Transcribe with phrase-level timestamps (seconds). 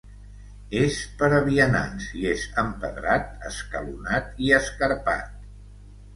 [0.77, 5.31] És per a vianants i és empedrat, escalonat i escarpat.